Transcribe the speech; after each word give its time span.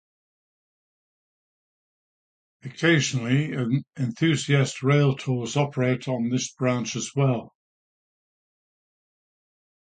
Occasionally, 2.63 3.53
enthusiast 3.99 4.79
railtours 4.79 5.55
operate 5.55 6.07
on 6.07 6.29
this 6.29 6.51
branch 6.53 6.95
as 6.95 7.11
well. 7.15 7.53